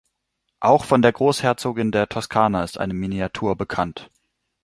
Auch 0.61 0.85
von 0.85 1.03
der 1.03 1.11
Großherzogin 1.11 1.91
der 1.91 2.09
Toskana 2.09 2.63
ist 2.63 2.79
eine 2.79 2.95
Miniatur 2.95 3.55
bekannt. 3.55 4.09